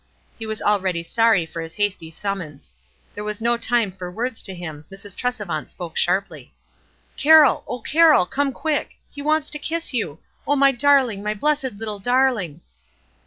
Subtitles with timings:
[0.39, 2.71] He was already sorry for his hasty summons.
[3.13, 4.83] There was no time for words to him.
[4.91, 5.15] Mrs.
[5.15, 6.45] Tresevant spoke sharply.
[6.51, 6.51] w
[7.17, 7.63] Carroll!
[7.67, 8.97] O Carroll, come quick!
[9.11, 10.17] He wants to kiss you.
[10.47, 12.61] Oh, my darling, my blessed little darling